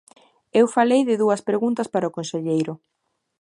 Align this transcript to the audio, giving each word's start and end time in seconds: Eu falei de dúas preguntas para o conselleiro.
Eu 0.59 0.65
falei 0.75 1.01
de 1.09 1.15
dúas 1.21 1.41
preguntas 1.49 1.87
para 1.93 2.09
o 2.09 2.15
conselleiro. 2.17 2.73